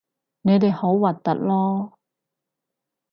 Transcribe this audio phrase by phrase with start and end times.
[0.41, 1.91] 你哋好核突囉